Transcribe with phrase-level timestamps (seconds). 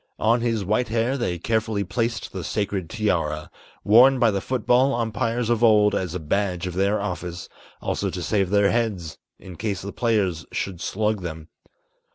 [0.17, 3.51] On his white hair they carefully placed the sacred tiara,
[3.83, 7.47] Worn by the foot ball umpires of old as a badge of their office,
[7.83, 11.49] Also to save their heads, in case the players should slug them.